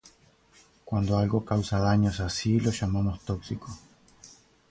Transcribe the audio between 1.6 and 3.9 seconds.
daños así lo llamamos tóxico.